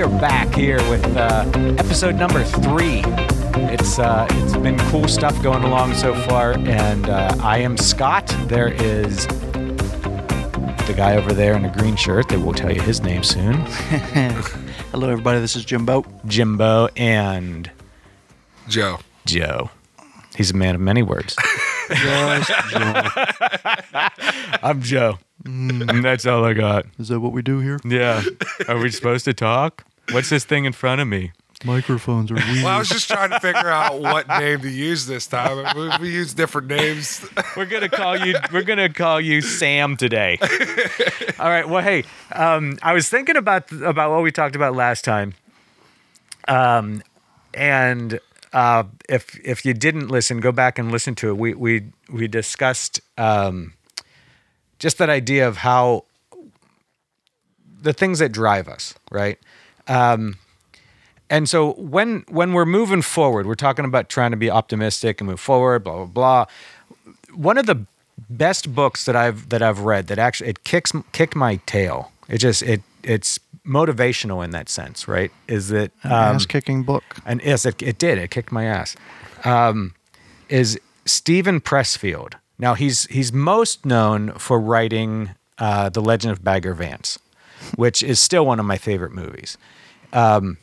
[0.00, 1.44] we are back here with uh,
[1.76, 3.02] episode number three.
[3.70, 8.26] It's uh, it's been cool stuff going along so far, and uh, I am Scott.
[8.46, 13.02] There is the guy over there in a green shirt that will tell you his
[13.02, 13.56] name soon,
[14.90, 15.38] Hello, everybody.
[15.38, 16.06] This is Jimbo.
[16.24, 17.70] Jimbo, and
[18.68, 19.00] Joe.
[19.26, 19.68] Joe.
[20.34, 21.36] He's a man of many words.
[24.62, 25.18] I'm Joe.
[25.44, 26.86] And that's all I got.
[26.98, 27.78] Is that what we do here?
[27.84, 28.22] Yeah.
[28.66, 29.84] Are we supposed to talk?
[30.12, 31.32] What's this thing in front of me?
[31.62, 32.64] Microphones are weird.
[32.64, 35.66] Well, I was just trying to figure out what name to use this time.
[35.76, 37.22] We, we use different names.
[37.56, 38.34] We're gonna call you.
[38.50, 40.38] We're gonna call you Sam today.
[41.38, 41.68] All right.
[41.68, 45.34] Well, hey, um, I was thinking about about what we talked about last time,
[46.48, 47.02] um,
[47.52, 48.18] and
[48.54, 51.36] uh, if if you didn't listen, go back and listen to it.
[51.36, 53.74] We we we discussed um,
[54.78, 56.06] just that idea of how
[57.82, 59.38] the things that drive us, right?
[59.90, 60.36] Um,
[61.28, 65.28] and so when when we're moving forward, we're talking about trying to be optimistic and
[65.28, 66.44] move forward, blah blah blah.
[67.34, 67.86] One of the
[68.28, 72.10] best books that I've that I've read that actually it kicks kicked my tail.
[72.28, 75.30] It just it it's motivational in that sense, right?
[75.46, 77.04] Is that An um, ass kicking book.
[77.24, 78.18] and yes, it, it did.
[78.18, 78.96] It kicked my ass.
[79.44, 79.94] Um,
[80.48, 82.34] is Steven Pressfield.
[82.58, 87.18] Now he's he's most known for writing uh, the Legend of Bagger Vance,
[87.76, 89.58] which is still one of my favorite movies.
[90.12, 90.58] Um,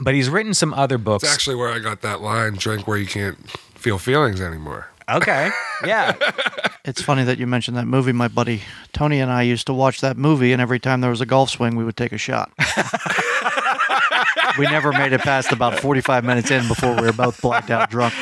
[0.00, 1.24] but he's written some other books.
[1.24, 3.38] It's actually where I got that line drink where you can't
[3.74, 4.88] feel feelings anymore.
[5.08, 5.50] okay,
[5.84, 6.14] yeah,
[6.84, 8.12] It's funny that you mentioned that movie.
[8.12, 8.62] My buddy
[8.92, 11.50] Tony and I used to watch that movie, and every time there was a golf
[11.50, 12.50] swing, we would take a shot.
[14.58, 17.90] we never made it past about 45 minutes in before we were both blacked out
[17.90, 18.14] drunk.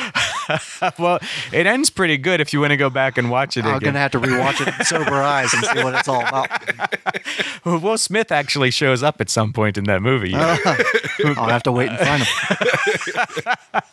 [0.99, 1.19] well,
[1.51, 3.93] it ends pretty good if you want to go back and watch it I'm going
[3.93, 6.49] to have to rewatch it with sober eyes and see what it's all about.
[7.65, 10.33] Will Smith actually shows up at some point in that movie.
[10.35, 13.83] I'll have to wait and find him.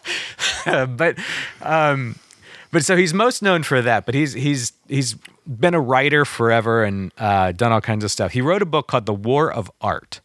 [0.96, 1.18] but
[1.62, 2.16] um,
[2.70, 4.06] but so he's most known for that.
[4.06, 5.14] But he's he's he's
[5.46, 8.32] been a writer forever and uh, done all kinds of stuff.
[8.32, 10.20] He wrote a book called The War of Art,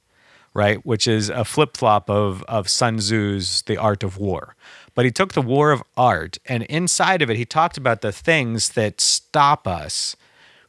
[0.53, 4.55] right, which is a flip flop of of Sun Tzu's The Art of War.
[4.93, 8.11] But he took the War of Art, and inside of it, he talked about the
[8.11, 10.15] things that stop us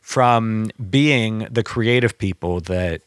[0.01, 3.01] from being the creative people that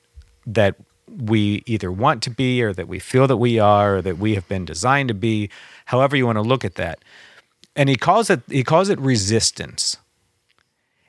[0.47, 0.75] that
[1.07, 4.35] we either want to be or that we feel that we are or that we
[4.35, 5.49] have been designed to be
[5.85, 6.99] however you want to look at that
[7.75, 9.97] and he calls it he calls it resistance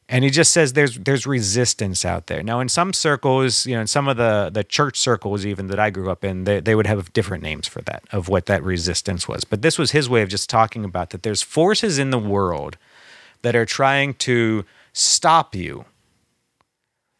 [0.08, 2.42] and he just says there's there's resistance out there.
[2.42, 5.78] Now in some circles you know in some of the the church circles even that
[5.78, 8.62] i grew up in they, they would have different names for that of what that
[8.62, 9.44] resistance was.
[9.44, 12.76] But this was his way of just talking about that there's forces in the world
[13.42, 15.84] that are trying to stop you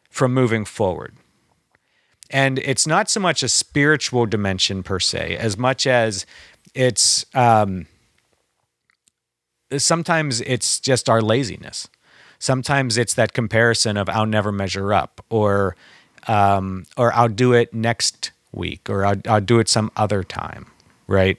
[0.09, 1.15] from moving forward.
[2.29, 6.25] And it's not so much a spiritual dimension per se as much as
[6.73, 7.85] it's um,
[9.77, 11.87] sometimes it's just our laziness
[12.39, 15.75] sometimes it's that comparison of i'll never measure up or
[16.27, 20.67] um, or i'll do it next week or I'll, I'll do it some other time
[21.07, 21.37] right?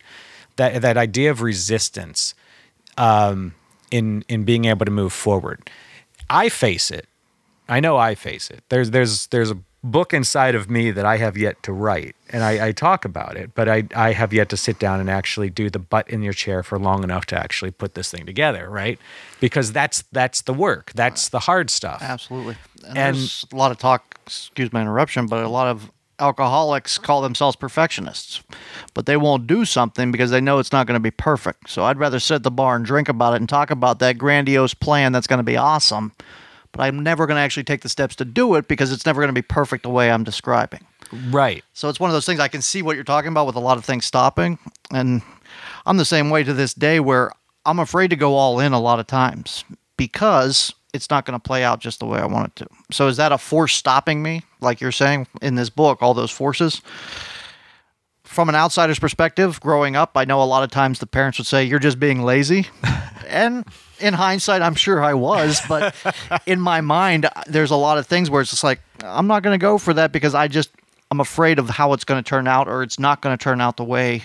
[0.57, 2.35] That that idea of resistance
[2.97, 3.55] um,
[3.91, 5.71] in in being able to move forward.
[6.29, 7.07] I face it.
[7.69, 8.65] I know I face it.
[8.71, 12.45] There's there's there's a book inside of me that I have yet to write, and
[12.45, 15.51] I, I talk about it, but I I have yet to sit down and actually
[15.51, 18.69] do the butt in your chair for long enough to actually put this thing together,
[18.71, 18.99] right?
[19.41, 20.93] Because that's that's the work.
[20.95, 22.01] That's the hard stuff.
[22.03, 22.57] Absolutely.
[22.87, 25.91] And, And- there's a lot of talk, excuse my interruption, but a lot of
[26.21, 28.43] alcoholics call themselves perfectionists.
[28.93, 31.71] But they won't do something because they know it's not going to be perfect.
[31.71, 34.19] So I'd rather sit at the bar and drink about it and talk about that
[34.19, 36.13] grandiose plan that's going to be awesome.
[36.73, 39.21] But I'm never going to actually take the steps to do it because it's never
[39.21, 40.85] going to be perfect the way I'm describing.
[41.31, 41.65] Right.
[41.73, 43.61] So it's one of those things I can see what you're talking about with a
[43.61, 44.59] lot of things stopping.
[44.93, 45.23] And
[45.87, 47.33] I'm the same way to this day where
[47.65, 49.65] I'm afraid to go all in a lot of times
[49.97, 52.67] because it's not going to play out just the way I want it to.
[52.91, 56.31] So is that a force stopping me, like you're saying in this book, all those
[56.31, 56.81] forces?
[58.29, 61.47] From an outsider's perspective, growing up, I know a lot of times the parents would
[61.47, 62.67] say, You're just being lazy.
[63.27, 63.65] and
[64.01, 65.95] in hindsight, I'm sure I was, but
[66.47, 69.59] in my mind, there's a lot of things where it's just like, I'm not going
[69.59, 70.71] to go for that because I just,
[71.11, 73.61] I'm afraid of how it's going to turn out or it's not going to turn
[73.63, 74.23] out the way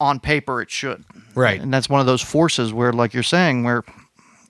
[0.00, 1.04] on paper it should.
[1.34, 1.60] Right.
[1.60, 3.84] And that's one of those forces where, like you're saying, where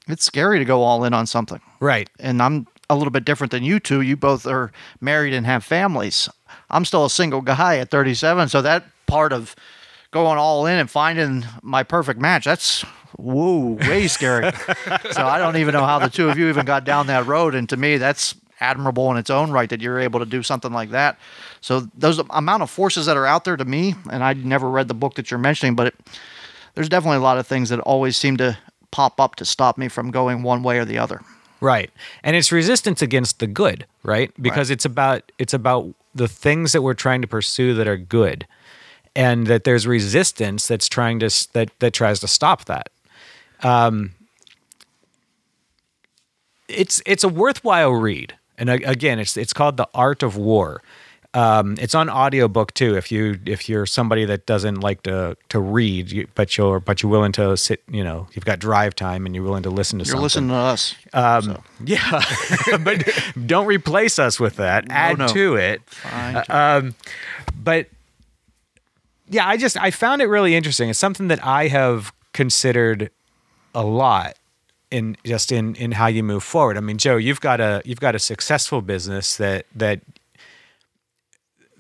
[0.09, 1.61] it's scary to go all in on something.
[1.81, 2.09] Right.
[2.19, 4.01] And I'm a little bit different than you two.
[4.01, 6.29] You both are married and have families.
[6.71, 8.49] I'm still a single guy at 37.
[8.49, 9.55] So that part of
[10.11, 12.83] going all in and finding my perfect match, that's
[13.17, 14.53] whoa, way scary.
[15.13, 17.55] so I don't even know how the two of you even got down that road.
[17.55, 20.73] And to me, that's admirable in its own right that you're able to do something
[20.73, 21.19] like that.
[21.61, 24.89] So those amount of forces that are out there to me, and I never read
[24.89, 25.95] the book that you're mentioning, but it,
[26.75, 28.57] there's definitely a lot of things that always seem to
[28.91, 31.21] pop up to stop me from going one way or the other.
[31.61, 31.91] Right.
[32.23, 34.31] And it's resistance against the good, right?
[34.41, 34.75] Because Right.
[34.75, 38.47] it's about it's about the things that we're trying to pursue that are good.
[39.17, 42.91] And that there's resistance that's trying to that that tries to stop that.
[43.63, 44.13] Um
[46.69, 48.35] it's it's a worthwhile read.
[48.59, 50.83] And again, it's it's called The Art of War.
[51.35, 52.97] Um, it's on audiobook too.
[52.97, 57.03] If you if you're somebody that doesn't like to to read, you, but you're but
[57.03, 59.99] you're willing to sit, you know, you've got drive time and you're willing to listen
[59.99, 60.21] to something.
[60.21, 60.49] You're something.
[60.51, 61.57] listening to us.
[61.57, 63.09] Um, Yeah, but
[63.47, 64.87] don't replace us with that.
[64.91, 65.27] Add no.
[65.27, 65.83] to it.
[65.87, 66.45] Fine.
[66.49, 66.95] Um,
[67.63, 67.89] but
[69.29, 70.89] yeah, I just I found it really interesting.
[70.89, 73.11] It's something that I have considered
[73.75, 74.37] a lot
[74.93, 76.77] in just in in how you move forward.
[76.77, 80.01] I mean, Joe, you've got a you've got a successful business that that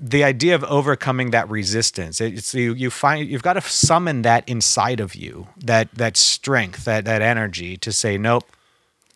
[0.06, 4.46] the idea of overcoming that resistance it's you you find you've got to summon that
[4.46, 8.44] inside of you that that strength that that energy to say nope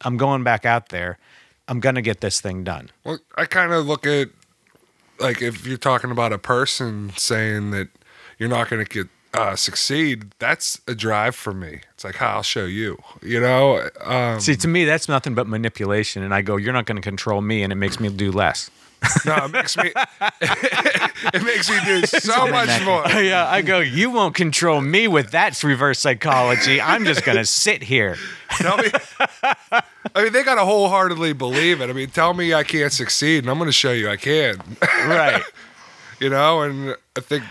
[0.03, 1.19] i'm going back out there
[1.69, 4.29] i'm going to get this thing done Well, I kind of look at
[5.21, 7.89] like if you're talking about a person saying that
[8.39, 11.81] you're not going to get uh, succeed, that's a drive for me.
[11.93, 12.97] It's like, "Ha, I'll show you.
[13.23, 16.87] You know, um, see to me that's nothing but manipulation and i go you're not
[16.87, 18.71] going to control me and it makes me do less
[19.25, 19.93] no, it makes me
[21.33, 23.07] it makes me do so much more.
[23.21, 27.47] yeah i go you won't control me with that reverse psychology i'm just going to
[27.47, 28.17] sit here
[28.51, 28.91] Tell me,
[30.15, 31.91] I mean, they got to wholeheartedly believe it.
[31.91, 34.57] I mean, tell me I can't succeed, and I'm going to show you I can.
[35.07, 35.43] right
[36.21, 37.45] you know, and I think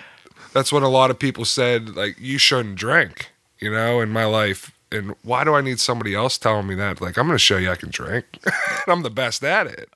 [0.54, 1.96] that's what a lot of people said.
[1.96, 3.32] Like, you shouldn't drink.
[3.60, 4.72] You know, in my life.
[4.92, 7.02] And why do I need somebody else telling me that?
[7.02, 8.26] Like, I'm going to show you I can drink.
[8.88, 9.90] I'm the best at it.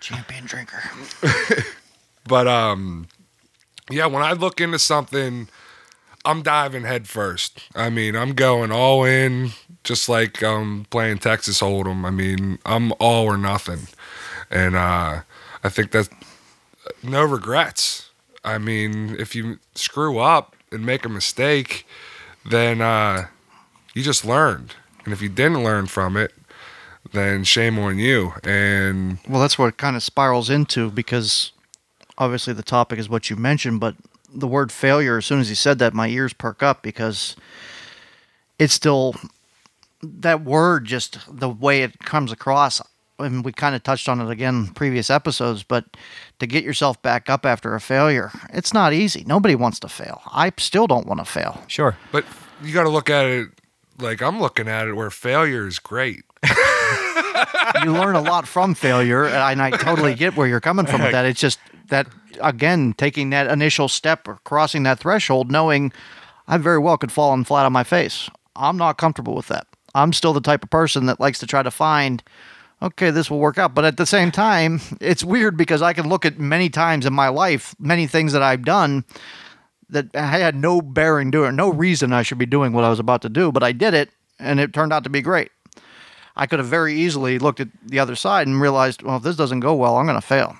[0.00, 0.82] Champion drinker.
[2.26, 3.08] But um,
[3.90, 5.48] yeah, when I look into something,
[6.24, 7.60] I'm diving head first.
[7.74, 9.50] I mean, I'm going all in,
[9.84, 12.04] just like um playing Texas Hold'em.
[12.04, 13.88] I mean, I'm all or nothing,
[14.50, 15.22] and uh,
[15.64, 16.08] I think that
[17.02, 18.10] no regrets.
[18.44, 21.86] I mean, if you screw up and make a mistake,
[22.48, 23.26] then uh,
[23.94, 26.32] you just learned, and if you didn't learn from it,
[27.12, 28.32] then shame on you.
[28.44, 31.52] And Well, that's what it kind of spirals into because
[32.18, 33.94] obviously the topic is what you mentioned, but
[34.34, 37.36] the word failure, as soon as you said that, my ears perk up because
[38.58, 39.14] it's still
[40.02, 42.80] that word, just the way it comes across.
[43.18, 45.84] And we kind of touched on it again in previous episodes, but
[46.40, 49.22] to get yourself back up after a failure, it's not easy.
[49.26, 50.22] Nobody wants to fail.
[50.32, 51.62] I still don't want to fail.
[51.68, 52.24] sure But
[52.62, 53.48] you got to look at it
[53.98, 56.24] like I'm looking at it, where failure is great.
[57.84, 61.12] you learn a lot from failure, and I totally get where you're coming from with
[61.12, 61.24] that.
[61.24, 61.58] It's just
[61.88, 62.06] that
[62.40, 65.92] again, taking that initial step or crossing that threshold, knowing
[66.48, 68.28] I very well could fall on flat on my face.
[68.56, 69.66] I'm not comfortable with that.
[69.94, 72.22] I'm still the type of person that likes to try to find,
[72.80, 73.74] okay, this will work out.
[73.74, 77.12] But at the same time, it's weird because I can look at many times in
[77.12, 79.04] my life, many things that I've done
[79.90, 82.98] that I had no bearing doing, no reason I should be doing what I was
[82.98, 85.50] about to do, but I did it, and it turned out to be great.
[86.36, 89.36] I could have very easily looked at the other side and realized, well, if this
[89.36, 90.56] doesn't go well, I'm going to fail.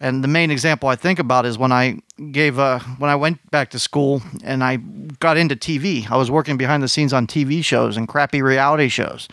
[0.00, 2.00] And the main example I think about is when I
[2.30, 6.08] gave uh, when I went back to school and I got into TV.
[6.10, 9.28] I was working behind the scenes on TV shows and crappy reality shows.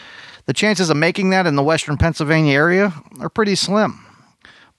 [0.47, 4.05] The chances of making that in the Western Pennsylvania area are pretty slim.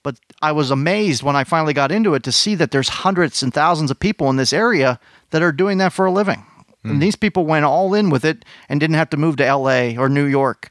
[0.03, 3.43] But I was amazed when I finally got into it to see that there's hundreds
[3.43, 4.99] and thousands of people in this area
[5.31, 6.45] that are doing that for a living.
[6.87, 6.99] And mm.
[6.99, 10.09] these people went all in with it and didn't have to move to LA or
[10.09, 10.69] New York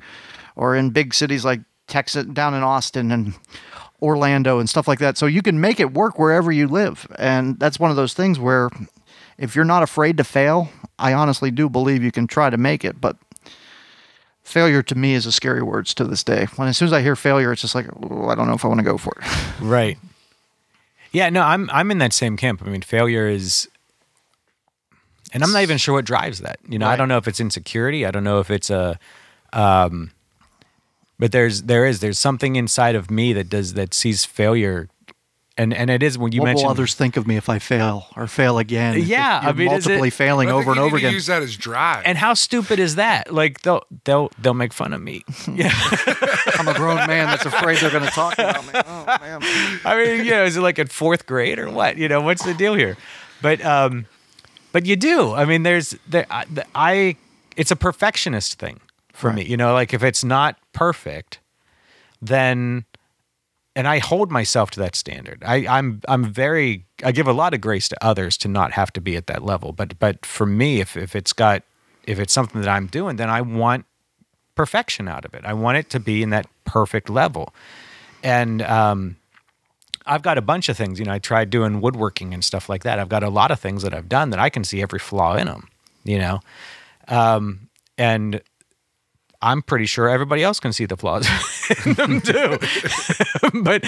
[0.57, 3.35] or in big cities like Texas, down in Austin and
[4.03, 5.17] Orlando and stuff like that.
[5.17, 7.07] So you can make it work wherever you live.
[7.19, 8.71] And that's one of those things where
[9.39, 12.85] if you're not afraid to fail, I honestly do believe you can try to make
[12.85, 13.01] it.
[13.01, 13.17] But
[14.43, 16.47] failure to me is a scary word to this day.
[16.57, 18.65] When as soon as I hear failure, it's just like, oh, I don't know if
[18.65, 19.27] I want to go for it.
[19.61, 19.99] Right.
[21.13, 22.63] Yeah, no, I'm I'm in that same camp.
[22.63, 23.69] I mean, failure is
[25.33, 26.59] and I'm not even sure what drives that.
[26.69, 28.07] You know, I don't know if it's insecurity.
[28.07, 28.99] I don't know if it's a
[29.53, 30.11] um
[31.19, 34.89] but there's there is there's something inside of me that does that sees failure
[35.59, 37.59] and and it is when you what mentioned will others think of me if I
[37.59, 39.03] fail or fail again?
[39.03, 41.15] Yeah, you're I mean, is it- multiply failing over and over again.
[41.15, 42.03] Use that as drive.
[42.05, 43.33] and how stupid is that?
[43.33, 45.25] Like they'll they'll they'll make fun of me.
[45.51, 45.73] Yeah.
[46.59, 48.73] I'm a grown man that's afraid they're going to talk about me.
[48.75, 49.41] Oh man.
[49.87, 51.97] I mean, you know, is it like in fourth grade or what?
[51.97, 52.99] You know, what's the deal here?
[53.41, 54.05] But um,
[54.77, 55.33] but you do.
[55.33, 56.27] I mean, there's there.
[56.29, 57.17] I, the- I
[57.57, 58.79] it's a perfectionist thing
[59.11, 59.43] for me.
[59.43, 61.39] You know, like if it's not perfect,
[62.21, 62.85] then
[63.75, 65.43] and I hold myself to that standard.
[65.47, 68.93] I, I'm I'm very I give a lot of grace to others to not have
[68.93, 69.73] to be at that level.
[69.73, 71.63] But but for me, if if it's got
[72.05, 73.87] if it's something that I'm doing, then I want
[74.57, 75.47] perfection out of it.
[75.47, 77.55] I want it to be in that perfect level.
[78.23, 79.17] And um,
[80.07, 80.99] I've got a bunch of things.
[80.99, 82.99] You know, I tried doing woodworking and stuff like that.
[82.99, 85.37] I've got a lot of things that I've done that I can see every flaw
[85.37, 85.69] in them.
[86.05, 86.41] You know,
[87.09, 88.41] um, and
[89.43, 91.29] I'm pretty sure everybody else can see the flaws
[91.87, 92.59] in them too.
[93.63, 93.85] but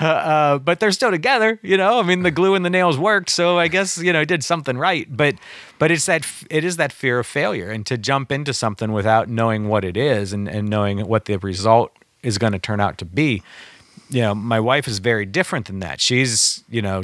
[0.00, 1.98] uh, uh, but they're still together, you know.
[1.98, 4.44] I mean, the glue and the nails worked, so I guess you know I did
[4.44, 5.06] something right.
[5.14, 5.36] But
[5.78, 9.28] but it's that it is that fear of failure, and to jump into something without
[9.28, 12.98] knowing what it is and and knowing what the result is going to turn out
[12.98, 13.42] to be.
[14.08, 16.00] You know, my wife is very different than that.
[16.00, 17.02] She's you know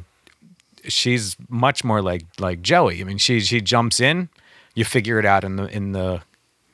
[0.88, 3.00] she's much more like like Joey.
[3.00, 4.28] I mean, she she jumps in,
[4.74, 6.22] you figure it out in the in the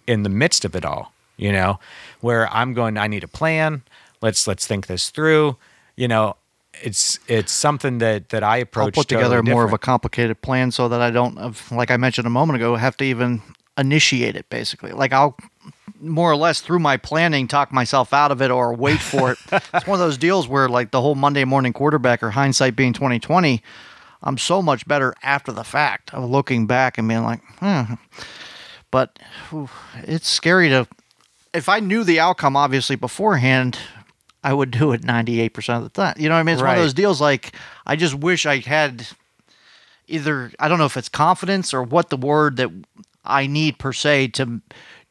[0.06, 1.78] in the midst of it all, you know,
[2.20, 3.82] where I'm going, I need a plan.
[4.20, 5.56] Let's let's think this through.
[5.96, 6.36] You know,
[6.82, 8.96] it's it's something that that I approach.
[8.96, 11.36] I'll put totally together more of a complicated plan so that I don't,
[11.70, 13.42] like I mentioned a moment ago, have to even
[13.78, 14.48] initiate it.
[14.48, 15.36] Basically, like I'll
[16.02, 19.38] more or less through my planning talk myself out of it or wait for it.
[19.52, 22.92] it's one of those deals where like the whole Monday morning quarterback or hindsight being
[22.92, 23.62] twenty twenty.
[24.22, 27.94] I'm so much better after the fact of looking back and being like, hmm.
[28.90, 29.18] But
[29.50, 29.68] whew,
[30.02, 30.86] it's scary to.
[31.54, 33.78] If I knew the outcome, obviously beforehand,
[34.44, 36.14] I would do it 98% of the time.
[36.18, 36.54] You know what I mean?
[36.54, 37.52] It's one of those deals like
[37.86, 39.06] I just wish I had
[40.08, 42.70] either I don't know if it's confidence or what the word that
[43.24, 44.60] I need per se to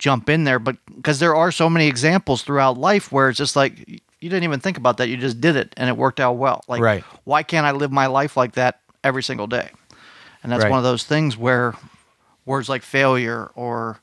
[0.01, 3.55] jump in there, but because there are so many examples throughout life where it's just
[3.55, 6.33] like you didn't even think about that, you just did it and it worked out
[6.33, 6.61] well.
[6.67, 7.03] Like Right.
[7.23, 9.69] why can't I live my life like that every single day?
[10.43, 10.69] And that's Right.
[10.71, 11.75] one of those things where
[12.45, 13.99] words like failure or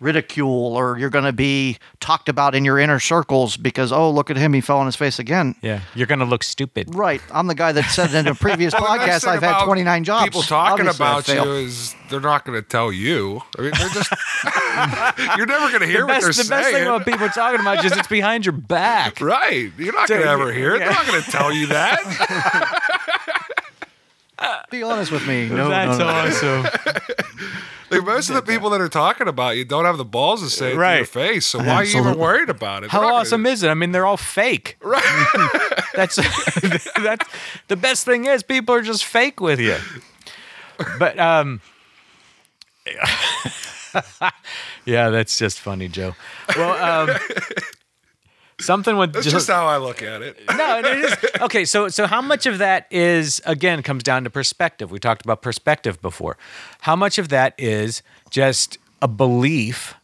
[0.00, 4.30] ridicule or you're going to be talked about in your inner circles because oh look
[4.30, 6.94] at him he fell on his face again Yeah, you're gonna look stupid.
[6.94, 7.20] Right.
[7.32, 10.24] I'm the guy that said in a previous Well, podcast I've had 29 jobs.
[10.24, 13.42] People talking Obviously, about you is they're not going to tell you.
[13.58, 14.12] I mean, they're just
[15.36, 16.48] you're never going to hear The what they're the saying.
[16.62, 19.20] best thing about people talking about is it's behind your back.
[19.28, 19.70] Right.
[19.78, 20.78] You're not going to ever hear it.
[20.80, 22.00] They're not going to tell you that.
[24.70, 25.48] Be honest with me.
[25.48, 26.10] No, That's no, no.
[26.12, 26.66] awesome.
[27.90, 30.50] Like most of the people that are talking about you don't have the balls to
[30.50, 31.46] say it to your face.
[31.46, 32.90] So why are you even worried about it?
[32.90, 33.68] How They're not awesome gonna- is it?
[33.68, 34.76] I mean, they're all fake.
[34.82, 35.02] Right.
[35.94, 36.16] That's
[36.96, 37.26] that's
[37.68, 39.76] the best thing is people are just fake with you.
[40.98, 41.60] But um
[44.88, 46.14] Yeah, that's just funny, Joe.
[46.56, 47.16] Well, um
[48.60, 50.40] something with That's just how I look at it.
[50.56, 51.64] no, it is okay.
[51.64, 54.90] So, so how much of that is again comes down to perspective?
[54.90, 56.36] We talked about perspective before.
[56.80, 59.94] How much of that is just a belief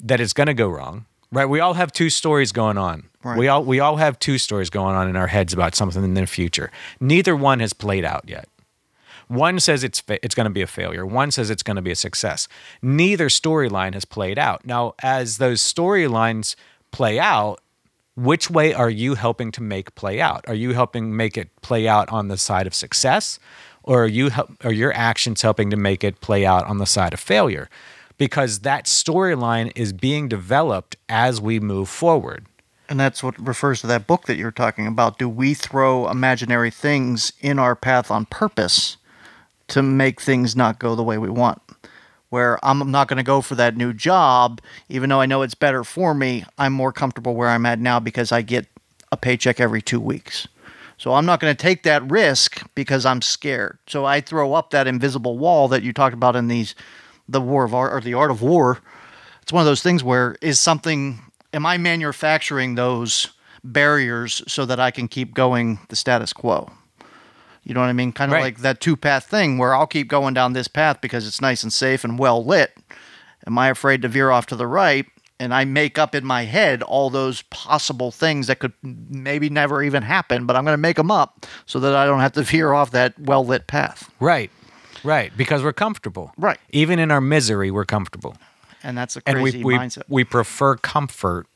[0.00, 1.06] that it's going to go wrong?
[1.32, 1.46] Right?
[1.46, 3.08] We all have two stories going on.
[3.22, 3.38] Right.
[3.38, 6.14] We all we all have two stories going on in our heads about something in
[6.14, 6.70] the future.
[7.00, 8.48] Neither one has played out yet.
[9.28, 11.04] One says it's fa- it's going to be a failure.
[11.04, 12.48] One says it's going to be a success.
[12.80, 14.64] Neither storyline has played out.
[14.64, 16.54] Now, as those storylines
[16.92, 17.60] play out,
[18.14, 20.44] which way are you helping to make play out?
[20.48, 23.38] Are you helping make it play out on the side of success,
[23.82, 26.86] or are you help, are your actions helping to make it play out on the
[26.86, 27.68] side of failure?
[28.16, 32.46] Because that storyline is being developed as we move forward.
[32.88, 35.18] And that's what refers to that book that you're talking about.
[35.18, 38.95] Do we throw imaginary things in our path on purpose
[39.68, 41.60] to make things not go the way we want?
[42.28, 45.54] Where I'm not going to go for that new job, even though I know it's
[45.54, 48.66] better for me, I'm more comfortable where I'm at now because I get
[49.12, 50.48] a paycheck every two weeks.
[50.98, 53.78] So I'm not going to take that risk because I'm scared.
[53.86, 56.74] So I throw up that invisible wall that you talked about in these,
[57.28, 58.80] the war of art or the art of war.
[59.42, 61.20] It's one of those things where is something,
[61.52, 63.28] am I manufacturing those
[63.62, 66.70] barriers so that I can keep going the status quo?
[67.66, 68.12] You know what I mean?
[68.12, 68.42] Kind of Right.
[68.44, 71.64] like that two path thing where I'll keep going down this path because it's nice
[71.64, 72.76] and safe and well lit.
[73.44, 75.04] Am I afraid to veer off to the right?
[75.40, 79.82] And I make up in my head all those possible things that could maybe never
[79.82, 82.42] even happen, but I'm going to make them up so that I don't have to
[82.52, 84.10] veer off that well lit path.
[84.20, 84.50] Right.
[85.02, 85.36] Right.
[85.36, 86.32] Because we're comfortable.
[86.38, 86.58] Right.
[86.70, 88.36] Even in our misery, we're comfortable.
[88.84, 90.02] And that's a and crazy we we, mindset.
[90.08, 91.48] we prefer comfort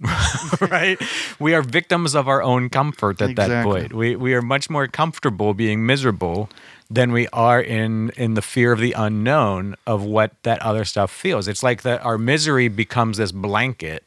[0.60, 1.00] right?
[1.38, 3.92] We are victims of our own comfort at that point.
[3.94, 6.50] We we are much more comfortable being miserable
[6.90, 11.10] than we are in in the fear of the unknown of what that other stuff
[11.10, 11.48] feels.
[11.48, 14.04] It's like that our misery becomes this blanket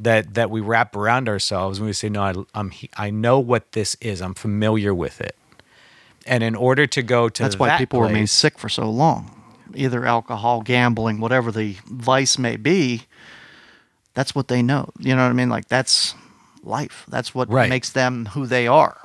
[0.00, 3.38] that that we wrap around ourselves and we say no I, i'm he- i know
[3.38, 4.20] what this is.
[4.20, 5.36] I'm familiar with it.
[6.26, 9.30] And in order to go to That's why that people remain sick for so long.
[9.74, 13.04] either alcohol, gambling, whatever the vice may be,
[14.18, 14.90] that's what they know.
[14.98, 15.48] You know what I mean?
[15.48, 16.16] Like that's
[16.64, 17.04] life.
[17.06, 17.68] That's what Right.
[17.70, 18.96] makes them who they are.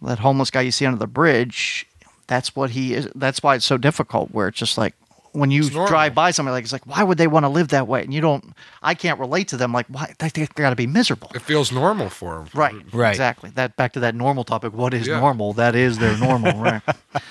[0.00, 1.86] That homeless guy you see under the bridge,
[2.28, 3.08] that's what he is.
[3.16, 4.30] That's why it's so difficult.
[4.30, 4.94] Where it's just like
[5.32, 7.88] when you drive by somebody, like it's like, why would they want to live that
[7.88, 8.02] way?
[8.04, 8.44] And you don't.
[8.80, 9.72] I can't relate to them.
[9.72, 10.14] Like, why?
[10.20, 11.32] They, they got to be miserable.
[11.34, 12.48] It feels normal for them.
[12.54, 12.76] Right.
[12.92, 13.10] Right.
[13.10, 13.50] Exactly.
[13.50, 14.72] That back to that normal topic.
[14.72, 15.18] What is Yeah.
[15.18, 15.52] normal?
[15.54, 16.52] That is their normal.
[16.60, 16.82] right.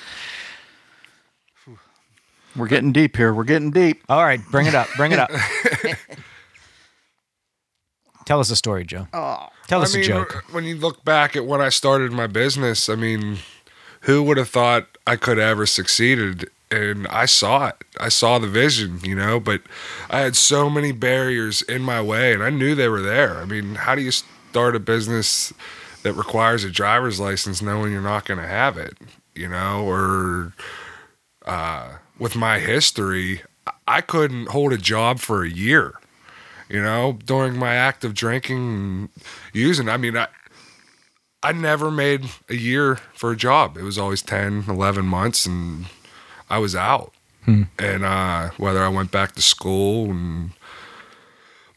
[2.54, 3.34] We're getting deep here.
[3.34, 4.04] We're getting deep.
[4.10, 4.90] All right, bring it up.
[4.98, 5.32] Bring it up.
[8.32, 9.08] Tell us a story, Joe.
[9.68, 10.46] Tell us I mean, a joke.
[10.54, 13.40] when you look back at when I started my business, I mean,
[14.04, 16.50] who would have thought I could have ever succeeded?
[16.72, 17.76] And I saw it.
[18.00, 19.64] I saw the vision, you know, but
[20.10, 23.36] I had so many barriers in my way and I knew they were there.
[23.36, 25.52] I mean, how do you start a business
[26.04, 28.94] that requires a driver's license knowing you're not going to have it,
[29.36, 30.54] you know, or
[31.46, 33.42] uh, with my history,
[33.86, 35.96] I couldn't hold a job for a year
[36.72, 39.10] you know, during my act of drinking and
[39.54, 39.90] using.
[39.90, 40.28] I mean, I
[41.44, 43.78] I never made a year for a job.
[43.78, 45.86] It was always 10, 11 months and
[46.50, 47.14] I was out.
[47.80, 50.52] And uh whether I went back to school and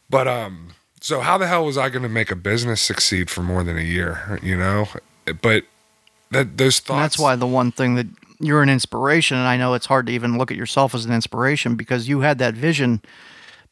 [0.09, 0.69] but um
[1.01, 3.77] so how the hell was I going to make a business succeed for more than
[3.77, 4.87] a year, you know?
[5.41, 5.65] But
[6.31, 8.07] that those thoughts And that's why the one thing that
[8.39, 11.13] you're an inspiration, and I know it's hard to even look at yourself as an
[11.13, 13.01] inspiration because you had that vision.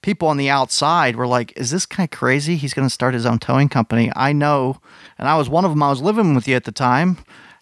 [0.03, 2.55] People on the outside were like, "Is this guy crazy?
[2.57, 4.79] He's going to start his own towing company." I know,
[5.17, 5.81] and I was one of them.
[5.81, 7.17] I was living with you at the time,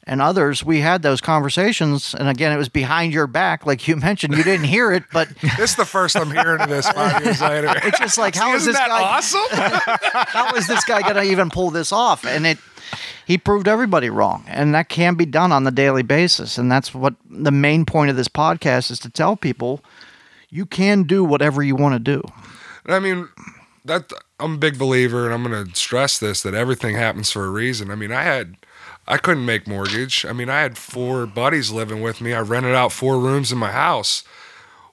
[0.06, 0.64] and others.
[0.66, 4.36] We had those conversations, and again, it was behind your back, like you mentioned.
[4.36, 7.74] You didn't hear it, but this is the first I'm hearing this 5 years later.
[7.84, 9.02] it's just like, how is this that guy?
[9.02, 9.42] awesome?
[10.28, 12.26] how is this guy going to even pull this off?
[12.26, 12.58] And it,
[13.26, 16.58] he proved everybody wrong, and that can be done on the daily basis.
[16.58, 19.82] And that's what the main point of this podcast is to tell people:
[20.52, 22.22] you can do whatever you want to do.
[22.86, 23.30] I mean,
[23.86, 27.46] that I'm a big believer, and I'm going to stress this that everything happens for
[27.46, 27.90] a reason.
[27.90, 28.58] I mean, I had,
[29.08, 30.26] I couldn't make mortgage.
[30.26, 32.34] I mean, I had four buddies living with me.
[32.34, 34.24] I rented out four rooms in my house.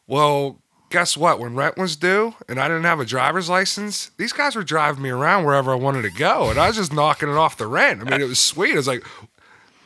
[0.06, 1.38] Well, guess what?
[1.38, 5.02] When rent was due and I didn't have a driver's license, these guys were driving
[5.02, 7.66] me around wherever I wanted to go, and I was just knocking it off the
[7.66, 8.00] rent.
[8.00, 8.72] I mean, it was sweet.
[8.72, 9.04] It was like.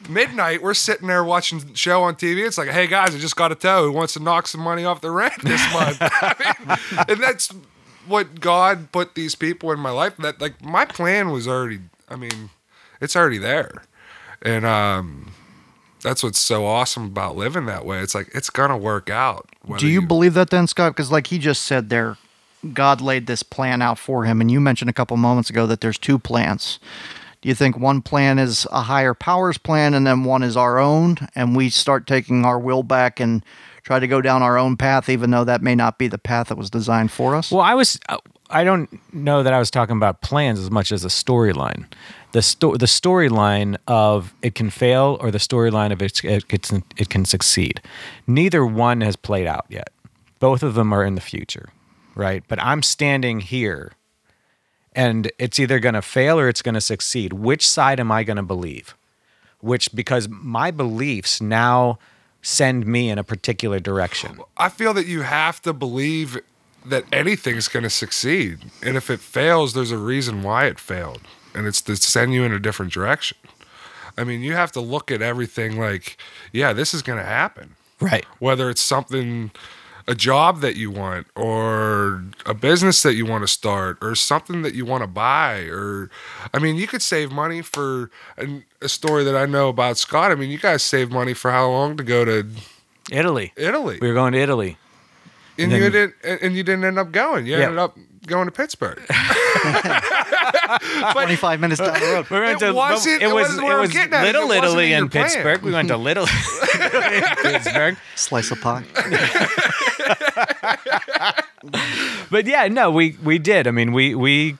[0.08, 2.46] Midnight, we're sitting there watching the show on TV.
[2.46, 3.84] It's like, hey guys, I just got a tow.
[3.84, 5.98] Who wants to knock some money off the rent this month?
[6.00, 7.52] I mean, and that's
[8.06, 10.16] what God put these people in my life.
[10.18, 11.80] That like my plan was already.
[12.08, 12.50] I mean,
[13.00, 13.82] it's already there,
[14.42, 15.32] and um,
[16.02, 18.00] that's what's so awesome about living that way.
[18.00, 19.48] It's like it's gonna work out.
[19.78, 20.92] Do you believe that then, Scott?
[20.92, 22.16] Because like he just said there,
[22.72, 25.80] God laid this plan out for him, and you mentioned a couple moments ago that
[25.80, 26.78] there's two plans.
[27.42, 30.78] Do you think one plan is a higher powers plan, and then one is our
[30.78, 33.44] own, and we start taking our will back and
[33.82, 36.48] try to go down our own path, even though that may not be the path
[36.48, 37.50] that was designed for us?
[37.50, 37.98] Well, I was.
[38.48, 41.86] I don't know that I was talking about plans as much as a storyline.
[42.32, 46.84] The sto- the storyline of it can fail or the storyline of it, it, can-
[46.96, 47.80] it can succeed.
[48.26, 49.88] Neither one has played out yet.
[50.38, 51.70] Both of them are in the future,
[52.14, 52.44] right?
[52.46, 53.92] But I'm standing here
[54.94, 57.32] and it's either going to fail or it's going to succeed.
[57.32, 58.94] Which side am I going to believe?
[59.60, 61.98] Which, because my beliefs now
[62.42, 64.40] send me in a particular direction.
[64.56, 66.40] I feel that you have to believe
[66.84, 71.20] that anything's going to succeed, and if it fails, there's a reason why it failed,
[71.54, 73.38] and it's to send you in a different direction.
[74.18, 76.16] I mean, you have to look at everything like,
[76.52, 77.76] yeah, this is going to happen.
[78.00, 78.24] Right.
[78.40, 79.52] whether it's something
[80.06, 84.62] a job that you want or a business that you want to start or something
[84.62, 86.10] that you want to buy or
[86.52, 90.32] i mean you could save money for an, a story that i know about scott
[90.32, 92.46] i mean you guys saved money for how long to go to
[93.10, 93.52] Italy.
[93.56, 94.76] italy We were going to Italy.
[95.58, 97.64] and, then- you didn't and and you didn't end up going you Yeah.
[97.64, 99.00] ended up going to pittsburgh
[101.12, 102.30] 25 minutes down the road.
[102.30, 104.22] We went It to wasn't- it it was wasn't it where I'm was getting at.
[104.22, 105.24] It Little wasn't Italy in your in plan.
[105.24, 105.62] Pittsburgh.
[105.62, 106.26] We went to Little
[107.42, 107.96] Pittsburgh.
[108.16, 108.84] Slice of pie.
[112.30, 113.66] But yeah, no, we we did.
[113.66, 114.56] I mean, we we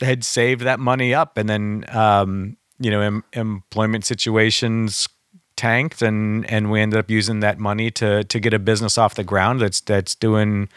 [0.00, 5.08] had saved that money up, and then um, you know, em, employment situations
[5.56, 9.14] tanked, and and we ended up using that money to to get a business off
[9.14, 10.68] the ground that's that's doing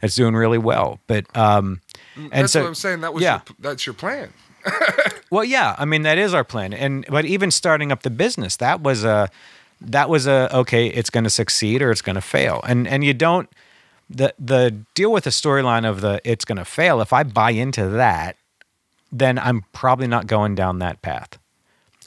[0.00, 0.98] that's doing really well.
[1.08, 1.80] But um,
[2.16, 3.40] Mm, and that's so what i'm saying that was yeah.
[3.48, 4.32] your, that's your plan
[5.32, 8.56] Well, yeah, I mean that is our plan, and but even starting up the business,
[8.56, 9.30] that was a
[9.80, 13.02] that was a okay, it's going to succeed or it's going to fail, and and
[13.02, 13.48] you don't
[14.10, 17.00] the the deal with the storyline of the it's going to fail.
[17.00, 18.36] If I buy into that,
[19.10, 21.38] then I'm probably not going down that path.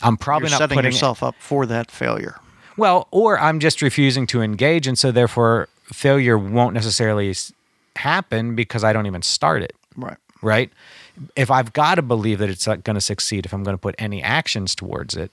[0.04, 2.39] I'm probably You're not setting putting yourself up for that failure.
[2.78, 7.34] well, or I'm just refusing to engage, and so therefore failure won't necessarily
[7.96, 10.17] happen because I don't even start it Right.
[10.41, 10.71] right?
[11.36, 13.95] If I've got to believe that it's going to succeed, if I'm going to put
[13.97, 15.31] any actions towards it,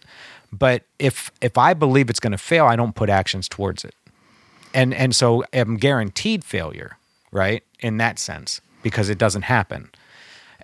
[0.52, 3.94] but if if I believe it's going to fail, I don't put actions towards it,
[4.74, 6.96] and and so I'm guaranteed failure,
[7.30, 7.62] right?
[7.80, 9.90] In that sense, because it doesn't happen,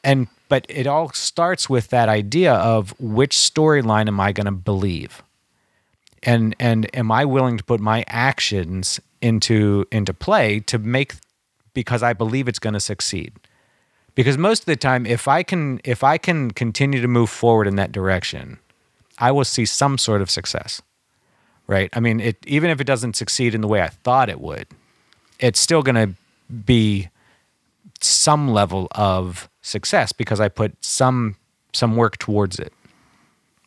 [0.04, 4.52] and but it all starts with that idea of which storyline am I going to
[4.52, 5.22] believe,
[6.22, 11.14] and and am I willing to put my actions into into play to make
[11.74, 13.32] because I believe it's going to succeed
[14.18, 17.68] because most of the time if i can if i can continue to move forward
[17.68, 18.58] in that direction
[19.18, 20.82] i will see some sort of success
[21.68, 24.40] right i mean it even if it doesn't succeed in the way i thought it
[24.40, 24.66] would
[25.38, 26.12] it's still going to
[26.52, 27.08] be
[28.00, 31.36] some level of success because i put some
[31.72, 32.72] some work towards it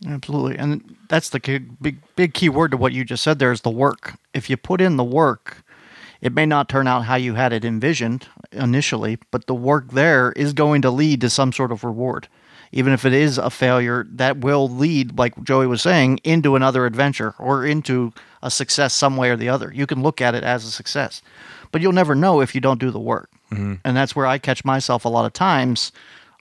[0.08, 0.58] Absolutely.
[0.58, 1.40] And that's the
[1.80, 4.16] big big key word to what you just said there is the work.
[4.34, 5.64] If you put in the work,
[6.22, 10.32] it may not turn out how you had it envisioned initially, but the work there
[10.34, 12.28] is going to lead to some sort of reward.
[12.72, 16.86] Even if it is a failure, that will lead, like Joey was saying, into another
[16.86, 19.74] adventure or into a success some way or the other.
[19.74, 21.22] You can look at it as a success,
[21.72, 23.30] but you'll never know if you don't do the work.
[23.52, 23.76] Mm-hmm.
[23.84, 25.92] And that's where I catch myself a lot of times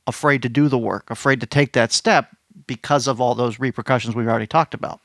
[0.07, 4.14] afraid to do the work, afraid to take that step because of all those repercussions
[4.14, 5.01] we've already talked about.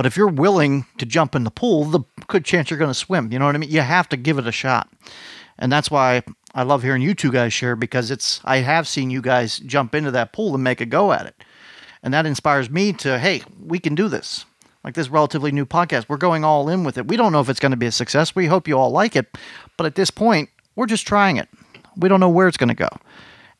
[0.00, 2.94] But if you're willing to jump in the pool, the good chance you're going to
[2.94, 3.30] swim.
[3.30, 3.68] You know what I mean?
[3.68, 4.90] You have to give it a shot.
[5.58, 6.22] And that's why
[6.54, 9.94] I love hearing you two guys share because it's I have seen you guys jump
[9.94, 11.44] into that pool and make a go at it.
[12.02, 14.46] And that inspires me to, hey, we can do this.
[14.84, 17.06] Like this relatively new podcast, we're going all in with it.
[17.06, 18.34] We don't know if it's going to be a success.
[18.34, 19.36] We hope you all like it.
[19.76, 21.50] But at this point, we're just trying it.
[21.98, 22.88] We don't know where it's going to go.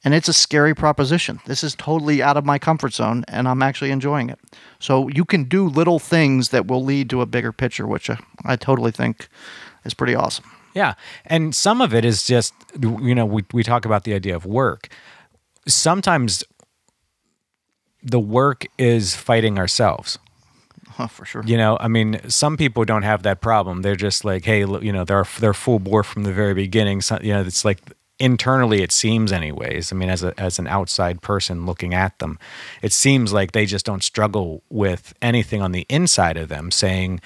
[0.02, 1.40] And it's a scary proposition.
[1.46, 4.38] This is totally out of my comfort zone, and I'm actually enjoying it.
[4.78, 8.18] So you can do little things that will lead to a bigger picture, which I,
[8.44, 9.28] I totally think
[9.84, 10.46] is pretty awesome.
[10.74, 10.94] Yeah.
[11.26, 14.46] And some of it is just, you know, we, we talk about the idea of
[14.46, 14.88] work.
[15.66, 16.44] Sometimes
[18.02, 20.18] the work is fighting ourselves.
[20.98, 21.42] Oh, for sure.
[21.46, 23.80] You know, I mean, some people don't have that problem.
[23.80, 27.00] They're just like, hey, you know, they're they're full bore from the very beginning.
[27.00, 27.80] So, you know, it's like
[28.20, 29.92] internally it seems anyways.
[29.92, 32.38] I mean, as a as an outside person looking at them,
[32.82, 37.20] it seems like they just don't struggle with anything on the inside of them saying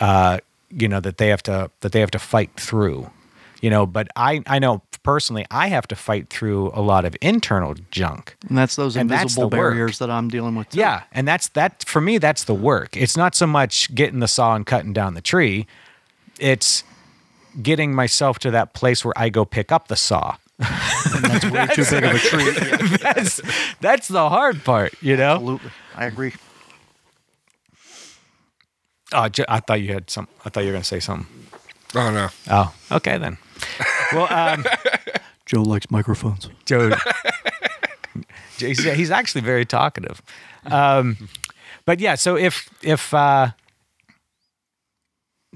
[0.00, 0.38] uh,
[0.70, 3.10] you know, that they have to that they have to fight through.
[3.60, 7.16] You know, but I I know personally I have to fight through a lot of
[7.20, 8.36] internal junk.
[8.48, 9.52] And that's those And that's invisible work.
[9.52, 10.70] barriers that I'm dealing with.
[10.70, 10.78] Too.
[10.80, 12.18] Yeah, and that's that for me.
[12.18, 12.96] That's the work.
[12.96, 15.66] It's not so much getting the saw and cutting down the tree.
[16.40, 16.82] It's
[17.60, 20.36] getting myself to that place where I go pick up the saw.
[20.58, 22.50] And that's way too big of a tree.
[23.02, 23.40] that's
[23.80, 25.34] that's the hard part, you know.
[25.34, 25.70] Absolutely.
[25.96, 26.34] I agree.
[29.12, 30.28] Oh, j- I thought you had some.
[30.44, 31.26] I thought you were going to say something.
[31.94, 32.28] Oh no.
[32.50, 33.36] Oh, okay then.
[34.12, 34.64] Well, um,
[35.46, 36.48] Joe likes microphones.
[36.64, 36.92] Joe,
[38.58, 40.22] he's, he's actually very talkative.
[40.64, 41.28] Um,
[41.84, 43.50] but yeah, so if if uh,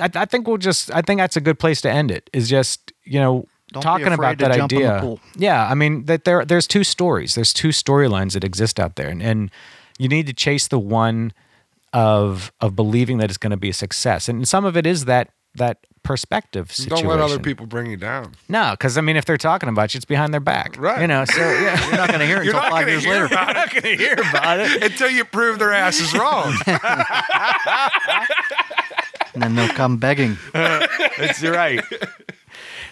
[0.00, 2.28] I, I think we'll just I think that's a good place to end it.
[2.32, 5.00] Is just you know Don't be talking about afraid to that jump in the idea.
[5.00, 5.20] pool.
[5.36, 7.34] Yeah, I mean that there there's two stories.
[7.34, 9.50] There's two storylines that exist out there, and, and
[9.98, 11.32] you need to chase the one
[11.92, 14.28] of of believing that it's going to be a success.
[14.28, 17.06] And some of it is that that perspective situation.
[17.08, 18.34] Don't let other people bring you down.
[18.48, 21.00] No, because I mean, if they're talking about you, it's behind their back, Right.
[21.00, 21.82] You know, so yeah.
[21.88, 23.26] You're not going to hear it until five gonna years hear later.
[23.26, 24.82] about not going to hear about it.
[24.92, 26.54] Until you prove their ass is wrong.
[29.36, 30.38] And then they'll come begging.
[30.52, 31.84] That's right.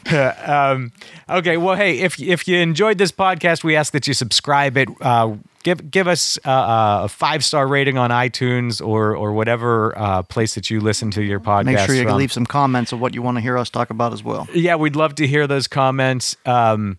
[0.46, 0.92] um,
[1.26, 4.88] okay, well, hey, if if you enjoyed this podcast, we ask that you subscribe it.
[5.00, 10.22] Uh, give give us uh, a five star rating on iTunes or or whatever uh,
[10.22, 11.64] place that you listen to your podcast.
[11.64, 12.18] Make sure you from.
[12.18, 14.46] leave some comments of what you want to hear us talk about as well.
[14.52, 16.37] Yeah, we'd love to hear those comments.
[16.44, 16.98] Um,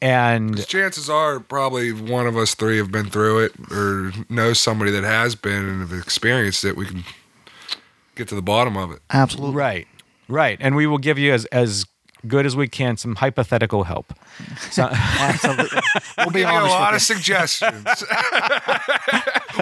[0.00, 4.90] and Chances are, probably one of us three have been through it or know somebody
[4.90, 6.76] that has been and have experienced it.
[6.76, 7.04] We can
[8.14, 9.00] get to the bottom of it.
[9.10, 9.56] Absolutely.
[9.56, 9.88] right,
[10.28, 11.84] right, and we will give you as as
[12.26, 14.12] good as we can some hypothetical help.
[14.70, 15.80] So, Absolutely.
[16.18, 17.84] We'll be Give you a lot with of suggestions.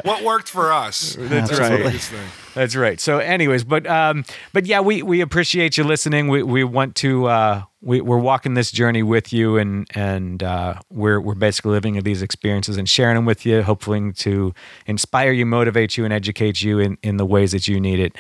[0.03, 1.17] what worked for us?
[1.19, 1.83] That's the right.
[1.83, 2.29] biggest thing.
[2.55, 3.01] That's right.
[3.01, 6.29] So, anyways, but um, but yeah, we we appreciate you listening.
[6.29, 10.75] We we want to uh, we we're walking this journey with you, and and uh,
[10.91, 14.53] we're we're basically living these experiences and sharing them with you, hopefully to
[14.87, 18.17] inspire you, motivate you, and educate you in in the ways that you need it.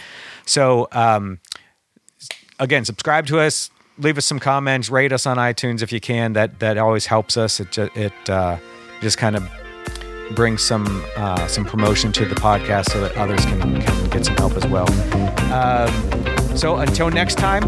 [0.46, 1.40] So, um,
[2.58, 3.70] again, subscribe to us.
[4.00, 4.88] Leave us some comments.
[4.90, 6.32] Rate us on iTunes if you can.
[6.32, 7.60] That that always helps us.
[7.60, 8.56] It ju- it uh,
[9.00, 9.46] just kind of
[10.34, 14.36] brings some uh, some promotion to the podcast so that others can, can get some
[14.36, 14.88] help as well.
[15.52, 15.90] Um,
[16.56, 17.62] So until next time,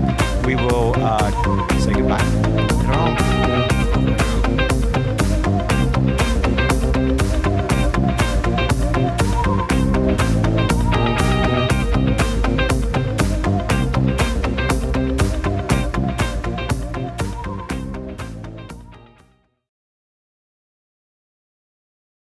[0.44, 1.30] we will uh,
[1.78, 2.81] say goodbye.